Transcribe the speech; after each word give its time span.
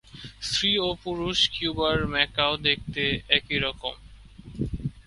স্ত্রী 0.41 0.71
ও 0.79 0.99
পুরুষ 1.03 1.39
কিউবার 1.53 1.97
ম্যাকাও 2.13 2.53
দেখতে 2.67 3.03
একই 3.37 3.57
রকম। 3.65 3.95